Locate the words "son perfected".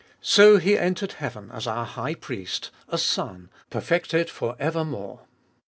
2.97-4.31